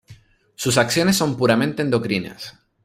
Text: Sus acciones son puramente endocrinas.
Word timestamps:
Sus 0.55 0.79
acciones 0.79 1.15
son 1.15 1.37
puramente 1.37 1.83
endocrinas. 1.83 2.57